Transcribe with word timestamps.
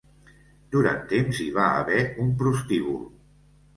Durant 0.75 1.03
temps 1.11 1.41
hi 1.43 1.47
va 1.57 1.67
haver 1.83 2.01
un 2.25 2.33
prostíbul. 2.43 3.01